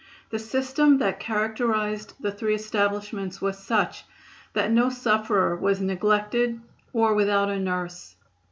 The 0.31 0.39
system 0.39 0.97
that 0.97 1.19
characterized 1.19 2.15
the 2.19 2.31
three 2.31 2.55
establishments 2.55 3.39
was 3.39 3.59
such 3.59 4.03
that 4.53 4.71
no 4.71 4.89
sufferer 4.89 5.55
was 5.55 5.79
neglected 5.79 6.59
or 6.91 7.13
without 7.13 7.51
a 7.51 7.59
nurse. 7.59 8.15